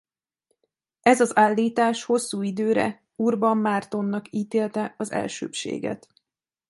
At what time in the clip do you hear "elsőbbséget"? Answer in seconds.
5.11-6.07